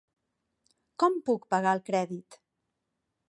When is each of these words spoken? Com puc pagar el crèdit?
Com 1.03 1.19
puc 1.27 1.45
pagar 1.55 1.75
el 1.79 1.83
crèdit? 1.91 2.39